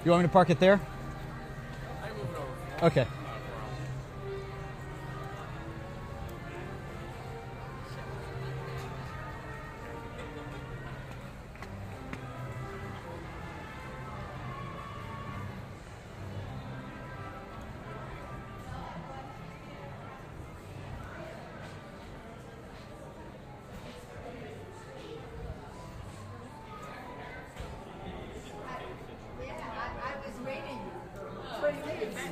You 0.09 0.12
want 0.12 0.23
me 0.23 0.29
to 0.29 0.33
park 0.33 0.49
it 0.49 0.59
there? 0.59 0.81
Okay. 2.83 3.07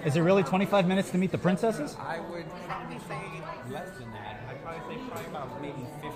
Is 0.06 0.14
it 0.14 0.20
really 0.20 0.44
25 0.44 0.86
minutes 0.86 1.10
to 1.10 1.18
meet 1.18 1.32
the 1.32 1.38
princesses? 1.38 1.96
I 1.98 2.20
would 2.20 2.46
probably 2.68 2.96
say 3.08 3.20
less 3.72 3.90
than 3.98 4.12
that. 4.12 4.40
I'd 4.48 4.62
probably 4.62 4.94
say 4.94 5.02
probably 5.08 5.26
about 5.26 5.60
maybe 5.60 5.84
15. 6.00 6.12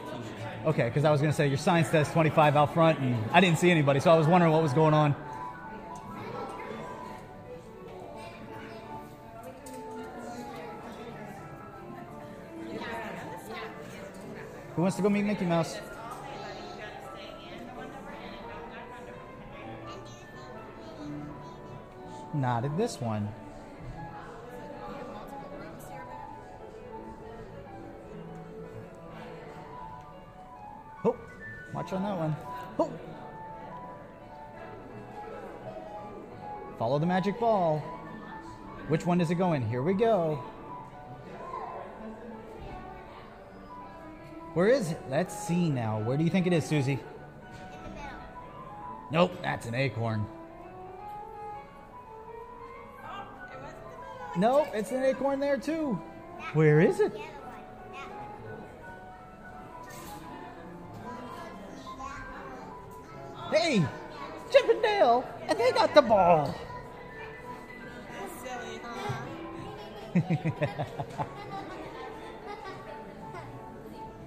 Okay, 0.66 0.84
because 0.84 1.04
I 1.04 1.10
was 1.10 1.20
going 1.20 1.32
to 1.32 1.36
say 1.36 1.48
your 1.48 1.58
sign 1.58 1.84
says 1.84 2.08
25 2.12 2.54
out 2.54 2.72
front, 2.72 3.00
and 3.00 3.18
I 3.32 3.40
didn't 3.40 3.58
see 3.58 3.68
anybody, 3.68 3.98
so 3.98 4.12
I 4.12 4.16
was 4.16 4.28
wondering 4.28 4.52
what 4.52 4.62
was 4.62 4.72
going 4.72 4.94
on. 4.94 5.16
Who 14.76 14.82
wants 14.82 14.96
to 14.98 15.02
go 15.02 15.10
meet 15.10 15.24
Mickey 15.24 15.46
Mouse? 15.46 15.80
Not 22.32 22.64
at 22.64 22.76
this 22.76 23.00
one. 23.00 23.28
Watch 31.90 31.96
on 31.96 32.02
that 32.02 32.18
one. 32.18 32.36
Oh. 32.78 32.90
Follow 36.78 36.98
the 36.98 37.06
magic 37.06 37.38
ball. 37.38 37.78
Which 38.88 39.06
one 39.06 39.18
does 39.18 39.30
it 39.30 39.36
go 39.36 39.52
in? 39.52 39.66
Here 39.68 39.82
we 39.82 39.94
go. 39.94 40.36
Where 44.54 44.68
is 44.68 44.90
it? 44.92 45.00
Let's 45.08 45.36
see 45.46 45.68
now. 45.68 46.00
Where 46.00 46.16
do 46.16 46.24
you 46.24 46.30
think 46.30 46.46
it 46.46 46.52
is, 46.52 46.64
Susie? 46.64 46.98
Nope, 49.12 49.32
that's 49.42 49.66
an 49.66 49.74
acorn. 49.74 50.26
Nope, 54.36 54.68
it's 54.72 54.92
an 54.92 55.02
acorn 55.02 55.40
there 55.40 55.56
too. 55.56 55.94
Where 56.54 56.80
is 56.80 57.00
it? 57.00 57.12
Hey, 63.70 63.86
Chip 64.50 64.68
and 64.68 64.82
Dale, 64.82 65.24
and 65.46 65.56
they 65.56 65.70
got 65.70 65.94
the 65.94 66.02
ball. 66.02 66.52
Silly, 68.42 68.80
huh? 70.16 70.24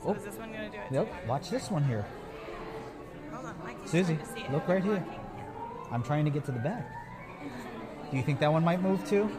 So 0.01 0.05
Oh. 0.05 0.13
is 0.13 0.23
this 0.23 0.35
one 0.37 0.53
gonna 0.53 0.69
do 0.69 0.77
it? 0.77 0.91
Nope, 0.91 1.09
watch 1.27 1.49
this 1.49 1.69
one 1.69 1.83
here. 1.83 2.05
Hold 3.33 3.47
on, 3.47 3.55
Susie, 3.85 4.15
trying 4.15 4.25
to 4.25 4.33
see 4.33 4.39
it. 4.43 4.51
look 4.53 4.65
right 4.69 4.81
here. 4.81 5.03
I'm 5.91 6.03
trying 6.03 6.23
to 6.23 6.31
get 6.31 6.45
to 6.45 6.53
the 6.53 6.59
back. 6.59 6.89
Do 8.11 8.15
you 8.15 8.23
think 8.23 8.39
that 8.39 8.49
one 8.53 8.63
might 8.63 8.81
move 8.81 9.05
too? 9.09 9.29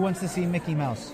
Who 0.00 0.04
wants 0.04 0.20
to 0.20 0.28
see 0.28 0.46
Mickey 0.46 0.74
Mouse? 0.74 1.12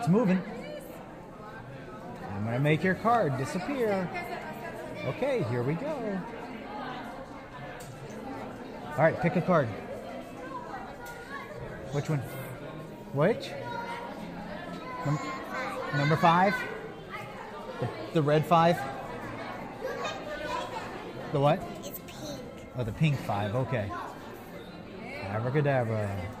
It's 0.00 0.08
moving. 0.08 0.42
I'm 2.32 2.44
gonna 2.46 2.58
make 2.58 2.82
your 2.82 2.94
card 2.94 3.36
disappear. 3.36 4.08
Okay, 5.04 5.44
here 5.50 5.62
we 5.62 5.74
go. 5.74 6.20
All 8.92 8.96
right, 8.96 9.20
pick 9.20 9.36
a 9.36 9.42
card. 9.42 9.68
Which 11.92 12.08
one? 12.08 12.20
Which? 13.12 13.50
Num- 15.04 15.18
number 15.98 16.16
five? 16.16 16.54
The, 17.80 17.88
the 18.14 18.22
red 18.22 18.46
five? 18.46 18.80
The 21.32 21.40
what? 21.40 21.62
It's 21.80 21.90
pink. 21.90 22.40
Oh, 22.78 22.84
the 22.84 22.92
pink 22.92 23.18
five. 23.20 23.54
Okay. 23.54 23.90
Abracadabra. 25.28 26.39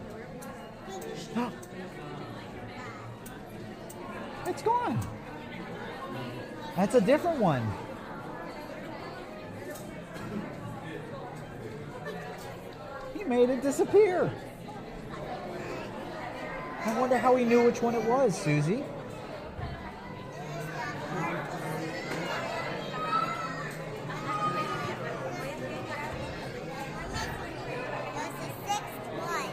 It's 4.60 4.68
gone. 4.68 5.00
That's 6.76 6.94
a 6.94 7.00
different 7.00 7.38
one. 7.38 7.66
He 13.16 13.24
made 13.24 13.48
it 13.48 13.62
disappear. 13.62 14.30
I 16.84 17.00
wonder 17.00 17.16
how 17.16 17.36
he 17.36 17.46
knew 17.46 17.64
which 17.64 17.80
one 17.80 17.94
it 17.94 18.04
was, 18.04 18.38
Susie. 18.38 18.84
That's 28.14 28.36
the 28.36 28.50
sixth 28.66 29.06
one. 29.16 29.48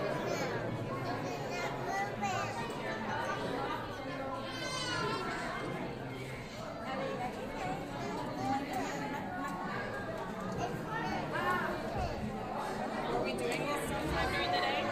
Are 13.07 13.23
we 13.23 13.31
doing 13.31 13.49
this 13.49 13.87
sometime 13.87 14.29
during 14.33 14.51
the 14.51 14.57
day? 14.57 14.83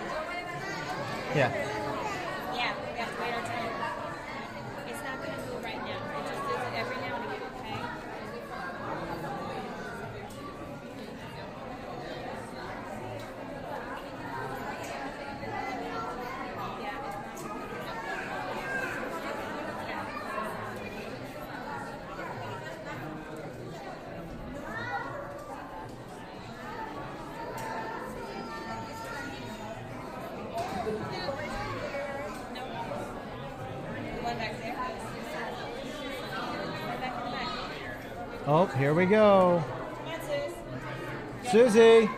Yeah. 1.36 1.52
Yeah, 2.54 2.72
we 2.82 2.88
have 2.98 3.14
to 3.14 3.22
wait 3.22 3.34
our 3.34 3.46
turn. 3.46 3.70
It's 4.88 5.04
not 5.04 5.20
gonna 5.20 5.38
move 5.52 5.64
right 5.64 5.84
now. 5.84 6.00
It 6.18 6.24
just 6.28 6.44
does 6.48 6.64
it 6.68 6.74
every 6.78 6.98
now 6.98 7.16
and 7.16 7.24
again, 7.26 7.42
okay? 7.60 7.80
One 34.22 34.38
back 34.38 34.54
there. 34.60 34.76
One 34.76 34.92
back 37.00 37.18
in 37.18 37.24
the 37.26 37.32
back. 37.32 37.48
Oh, 38.48 38.65
here 38.78 38.94
we 38.94 39.06
go. 39.06 39.64
Come 40.04 40.14
on, 40.14 40.20
Sus. 41.42 41.52
Susie. 41.52 42.10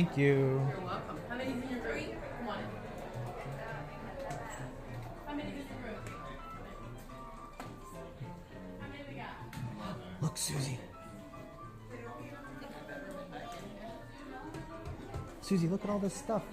Thank 0.00 0.16
you. 0.16 0.26
You're 0.26 0.86
welcome. 0.86 1.18
How 1.28 1.36
many's 1.36 1.62
in 1.62 1.68
your 1.68 1.82
room? 1.84 2.04
One. 2.46 2.58
How 5.26 5.34
many 5.34 5.50
is 5.50 5.56
in 5.56 5.66
the 5.68 5.74
room? 5.86 6.00
How 8.80 8.88
many 8.88 9.04
we 9.10 9.16
got? 9.16 10.22
Look, 10.22 10.38
Susie. 10.38 10.78
Susie, 15.42 15.68
look 15.68 15.84
at 15.84 15.90
all 15.90 15.98
this 15.98 16.14
stuff. 16.14 16.44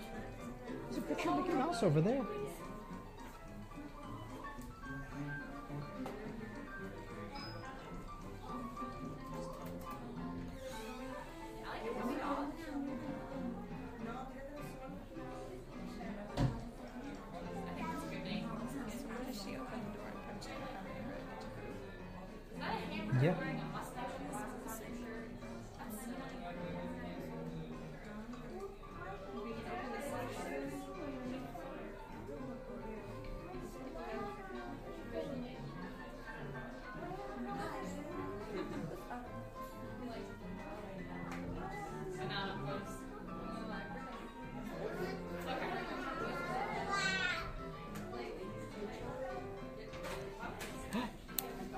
There's 0.89 0.97
a 0.97 1.01
picture 1.03 1.29
of 1.29 1.37
Mickey 1.37 1.53
Mouse 1.53 1.83
over 1.83 2.01
there. 2.01 2.25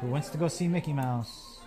Who 0.10 0.14
wants 0.14 0.30
to 0.30 0.40
go 0.40 0.48
see 0.48 0.68
Mickey 0.68 0.92
Mouse? 0.92 1.60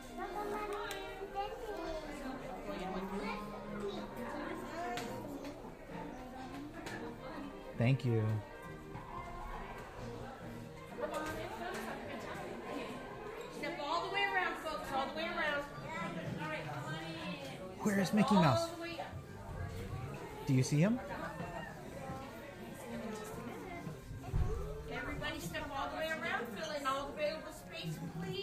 Thank 7.78 8.04
you. 8.04 8.24
Step 13.56 13.78
all 13.80 14.08
the 14.08 14.12
way 14.12 14.22
around, 14.34 14.54
folks. 14.64 14.88
All 14.92 15.06
the 15.06 15.14
way 15.14 15.22
around. 15.22 15.62
All 16.42 16.48
right, 16.48 16.64
come 16.64 16.84
on 16.84 16.94
in. 16.94 17.84
Where 17.84 18.00
is 18.00 18.12
Mickey 18.12 18.34
Mouse? 18.34 18.62
All 18.62 18.74
the 18.74 18.82
way 18.82 18.98
up. 18.98 19.06
Do 20.48 20.54
you 20.54 20.64
see 20.64 20.78
him? 20.80 20.98
Space, 27.82 27.98
please. 28.20 28.41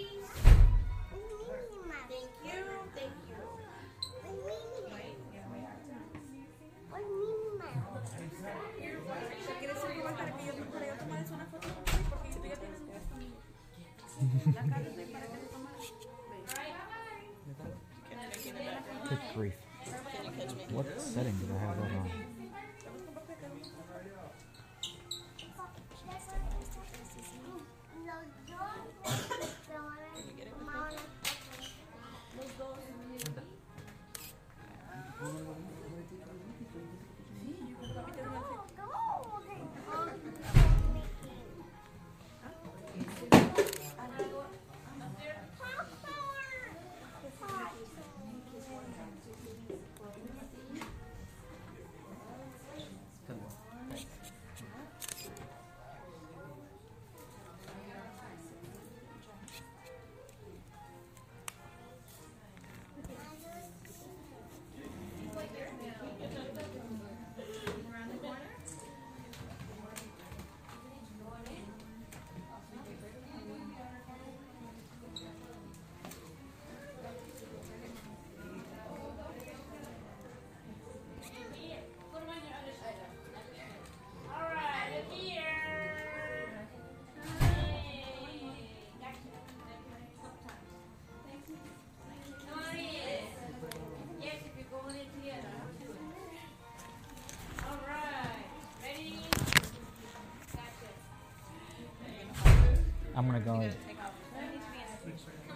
I'm 103.19 103.25
gonna 103.25 103.41
go. 103.41 103.51
Come 103.51 103.63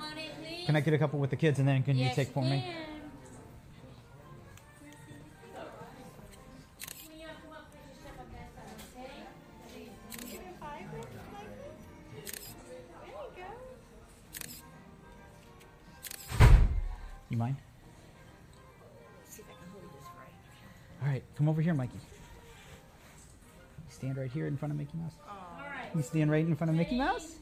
on 0.01 0.18
in. 0.18 0.66
Can 0.66 0.76
I 0.76 0.82
get 0.82 0.93
a 0.93 0.97
couple 0.97 1.18
with 1.18 1.30
the 1.30 1.38
kids 1.38 1.59
and 1.59 1.68
then 1.68 1.82
can 1.82 1.97
you 1.97 2.09
take 2.14 2.34
for 2.34 2.43
me? 2.43 2.66
you 7.18 7.26
come 7.26 7.53
up, 7.53 7.72
please 7.72 8.01
step 8.01 8.20
up 8.20 8.30
that 8.34 8.53
side, 8.53 8.66
okay? 8.91 9.24
You 17.30 17.38
mind? 17.38 17.55
All 21.01 21.07
right, 21.07 21.24
come 21.38 21.47
over 21.47 21.61
here, 21.61 21.74
Mikey. 21.74 21.99
Stand 23.88 24.18
right 24.18 24.30
here 24.30 24.47
in 24.47 24.57
front 24.57 24.74
of 24.74 24.78
Mickey 24.78 24.97
Mouse. 24.97 25.14
All 25.30 25.59
right. 25.59 25.95
You 25.95 26.01
stand 26.01 26.30
right 26.30 26.45
in 26.45 26.57
front 26.57 26.72
of 26.72 26.76
Mickey 26.76 26.97
Mouse. 26.97 27.32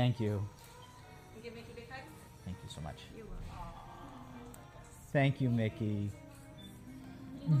Thank 0.00 0.16
you. 0.18 0.40
You 1.36 1.42
give 1.42 1.54
Mickey 1.54 1.72
a 1.72 1.74
big 1.74 1.90
hug? 1.90 2.00
Thank 2.46 2.56
you 2.64 2.70
so 2.74 2.80
much. 2.80 3.00
Thank 5.12 5.42
you, 5.42 5.50
Mickey. 5.50 6.10
Mm-hmm. 7.46 7.60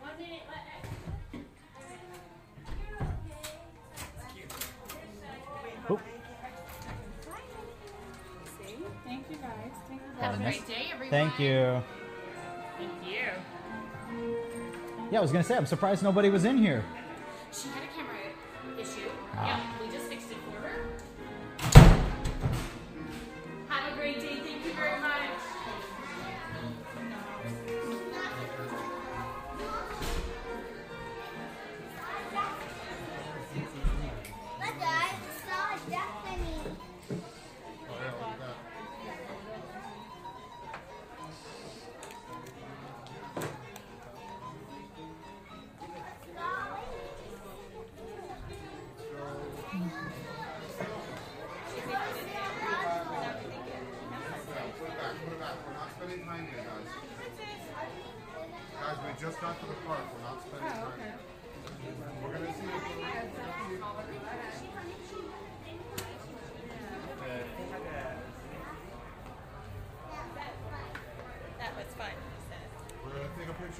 One 0.00 0.18
minute, 0.18 0.42
let 0.46 0.66
Oh, 5.88 5.98
Thank 9.06 9.30
you 9.30 9.36
guys. 9.36 9.72
Thank 9.88 10.02
you 10.02 10.20
Have 10.20 10.34
a 10.34 10.36
great 10.36 10.66
day, 10.66 10.88
everyone. 10.92 11.10
thank 11.10 11.40
you. 11.40 11.82
Thank 12.76 12.92
you. 13.06 13.24
Yeah, 15.10 15.18
I 15.18 15.22
was 15.22 15.32
gonna 15.32 15.44
say 15.44 15.56
I'm 15.56 15.64
surprised 15.64 16.02
nobody 16.02 16.28
was 16.28 16.44
in 16.44 16.58
here. 16.58 16.84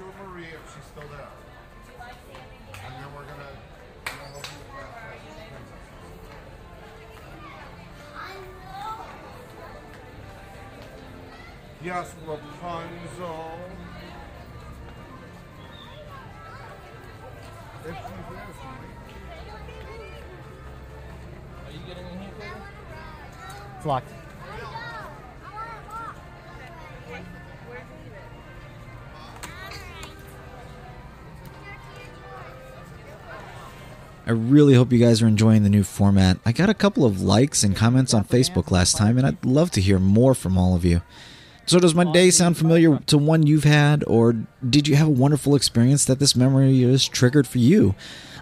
A 0.03 0.27
Marie 0.27 0.43
if 0.43 0.75
she's 0.75 0.83
still 0.91 1.07
there. 1.09 1.29
And 2.83 2.93
then 2.95 3.07
we're 3.15 3.23
gonna. 3.23 3.51
pass. 4.03 5.15
Yes, 11.81 12.15
Rapunzel. 12.27 13.59
I 34.27 34.31
really 34.31 34.73
hope 34.73 34.91
you 34.91 34.97
guys 34.97 35.21
are 35.21 35.27
enjoying 35.27 35.61
the 35.61 35.69
new 35.69 35.83
format. 35.83 36.39
I 36.45 36.51
got 36.51 36.69
a 36.69 36.73
couple 36.73 37.05
of 37.05 37.21
likes 37.21 37.63
and 37.63 37.75
comments 37.75 38.11
on 38.11 38.25
Facebook 38.25 38.71
last 38.71 38.97
time, 38.97 39.19
and 39.19 39.27
I'd 39.27 39.45
love 39.45 39.69
to 39.71 39.81
hear 39.81 39.99
more 39.99 40.33
from 40.33 40.57
all 40.57 40.75
of 40.75 40.83
you. 40.83 41.03
So, 41.67 41.79
does 41.79 41.93
my 41.93 42.11
day 42.11 42.31
sound 42.31 42.57
familiar 42.57 42.99
to 43.07 43.17
one 43.17 43.45
you've 43.45 43.63
had, 43.63 44.03
or 44.07 44.35
did 44.67 44.87
you 44.87 44.95
have 44.95 45.07
a 45.07 45.11
wonderful 45.11 45.55
experience 45.55 46.05
that 46.05 46.19
this 46.19 46.35
memory 46.35 46.81
is 46.81 47.07
triggered 47.07 47.47
for 47.47 47.59
you? 47.59 47.93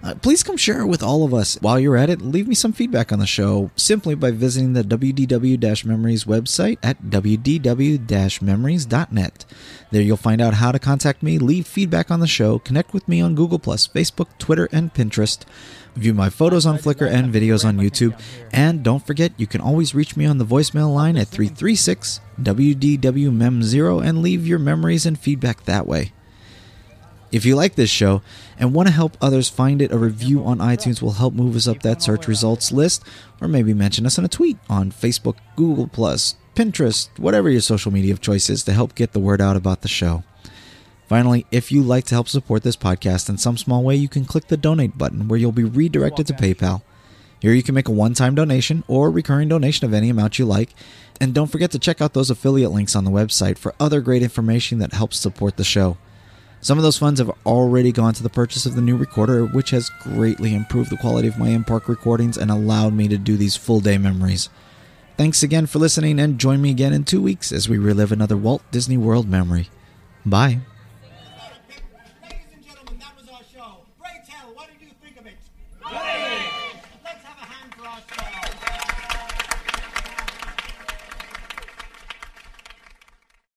Uh, 0.04 0.14
please 0.16 0.44
come 0.44 0.58
share 0.58 0.82
it 0.82 0.88
with 0.88 1.02
all 1.02 1.24
of 1.24 1.34
us. 1.34 1.58
While 1.62 1.80
you're 1.80 1.96
at 1.96 2.10
it, 2.10 2.22
leave 2.22 2.46
me 2.48 2.56
some 2.56 2.74
feedback 2.74 3.14
on 3.14 3.20
the 3.20 3.26
show 3.26 3.72
simply 3.78 4.16
by 4.16 4.32
visiting 4.32 4.74
the 4.74 4.84
WDW 4.84 5.86
Memories 5.86 6.26
website 6.26 6.78
at 6.84 7.04
wdw 7.04 8.42
memories.net. 8.42 9.46
There 9.92 10.02
you'll 10.02 10.18
find 10.18 10.42
out 10.42 10.56
how 10.56 10.74
to 10.74 10.80
contact 10.80 11.24
me, 11.24 11.38
leave 11.38 11.66
feedback 11.66 12.12
on 12.12 12.20
the 12.20 12.28
show, 12.28 12.60
connect 12.60 12.94
with 12.94 13.08
me 13.08 13.22
on 13.22 13.36
Google, 13.36 13.60
Facebook, 13.60 14.28
Twitter, 14.40 14.68
and 14.74 14.94
Pinterest. 14.94 15.46
View 15.96 16.14
my 16.14 16.30
photos 16.30 16.66
on 16.66 16.78
Flickr 16.78 17.10
and 17.10 17.34
videos 17.34 17.64
on 17.64 17.78
YouTube. 17.78 18.20
And 18.52 18.84
don't 18.84 19.06
forget, 19.06 19.32
you 19.38 19.48
can 19.48 19.62
always 19.62 19.96
reach 19.96 20.18
me 20.18 20.26
on 20.26 20.38
the 20.38 20.46
voicemail 20.46 20.94
line 20.94 21.16
at 21.16 21.28
336 21.28 22.20
WDW 22.42 23.00
Mem0 23.00 24.04
and 24.04 24.22
leave 24.22 24.48
your 24.48 24.60
memories 24.60 25.06
and 25.06 25.18
feedback 25.18 25.64
that 25.64 25.88
way. 25.88 26.12
If 27.34 27.46
you 27.46 27.56
like 27.56 27.74
this 27.74 27.90
show 27.90 28.22
and 28.60 28.76
want 28.76 28.88
to 28.88 28.94
help 28.94 29.18
others 29.20 29.50
find 29.50 29.82
it, 29.82 29.92
a 29.92 29.98
review 29.98 30.46
on 30.46 30.60
iTunes 30.60 31.02
will 31.02 31.14
help 31.14 31.34
move 31.34 31.56
us 31.56 31.68
up 31.68 31.82
that 31.82 32.04
search 32.04 32.28
results 32.28 32.72
list, 32.72 33.04
or 33.42 33.48
maybe 33.48 33.74
mention 33.74 34.06
us 34.06 34.20
in 34.20 34.24
a 34.24 34.28
tweet 34.28 34.58
on 34.70 34.92
Facebook, 34.92 35.38
Google, 35.56 35.88
Pinterest, 35.88 37.10
whatever 37.18 37.50
your 37.50 37.62
social 37.62 37.92
media 37.92 38.14
of 38.14 38.22
choice 38.22 38.52
is 38.52 38.64
to 38.66 38.72
help 38.72 38.94
get 38.94 39.14
the 39.14 39.20
word 39.20 39.42
out 39.42 39.58
about 39.58 39.82
the 39.82 39.88
show. 39.88 40.24
Finally, 41.10 41.48
if 41.50 41.72
you'd 41.72 41.88
like 41.88 42.06
to 42.06 42.14
help 42.14 42.28
support 42.28 42.62
this 42.62 42.78
podcast 42.78 43.30
in 43.30 43.40
some 43.40 43.58
small 43.58 43.84
way, 43.84 43.96
you 43.96 44.08
can 44.08 44.26
click 44.26 44.48
the 44.48 44.56
donate 44.56 44.96
button 44.96 45.28
where 45.28 45.40
you'll 45.40 45.52
be 45.52 45.64
redirected 45.64 46.28
to 46.28 46.34
PayPal. 46.34 46.84
Here 47.40 47.54
you 47.54 47.64
can 47.64 47.74
make 47.74 47.88
a 47.88 47.92
one 47.92 48.14
time 48.14 48.36
donation 48.36 48.84
or 48.88 49.10
recurring 49.10 49.50
donation 49.50 49.88
of 49.88 49.94
any 49.96 50.10
amount 50.10 50.38
you 50.38 50.46
like. 50.46 50.70
And 51.20 51.34
don't 51.34 51.52
forget 51.52 51.72
to 51.72 51.80
check 51.80 52.00
out 52.00 52.14
those 52.14 52.30
affiliate 52.30 52.72
links 52.72 52.96
on 52.96 53.06
the 53.06 53.12
website 53.12 53.58
for 53.58 53.74
other 53.80 54.02
great 54.02 54.22
information 54.22 54.78
that 54.80 54.94
helps 54.94 55.20
support 55.20 55.58
the 55.58 55.64
show. 55.64 55.98
Some 56.64 56.78
of 56.78 56.84
those 56.84 56.98
funds 56.98 57.20
have 57.20 57.30
already 57.46 57.92
gone 57.92 58.14
to 58.14 58.24
the 58.24 58.30
purchase 58.30 58.66
of 58.66 58.74
the 58.74 58.82
new 58.82 58.96
recorder, 58.96 59.46
which 59.46 59.72
has 59.72 59.92
greatly 60.02 60.56
improved 60.56 60.90
the 60.90 60.98
quality 60.98 61.28
of 61.28 61.38
my 61.38 61.50
in 61.50 61.66
park 61.66 61.90
recordings 61.90 62.38
and 62.38 62.50
allowed 62.50 62.94
me 62.94 63.10
to 63.10 63.18
do 63.18 63.36
these 63.36 63.58
full 63.58 63.82
day 63.82 63.98
memories. 63.98 64.48
Thanks 65.18 65.44
again 65.44 65.66
for 65.66 65.80
listening, 65.80 66.22
and 66.22 66.40
join 66.40 66.62
me 66.62 66.72
again 66.72 66.94
in 66.94 67.04
two 67.04 67.22
weeks 67.22 67.52
as 67.52 67.68
we 67.68 67.78
relive 67.78 68.14
another 68.14 68.38
Walt 68.38 68.64
Disney 68.72 68.96
World 68.96 69.28
memory. 69.28 69.70
Bye. 70.26 70.62